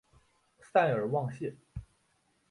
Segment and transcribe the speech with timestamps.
[0.57, 1.55] 塞尔旺谢。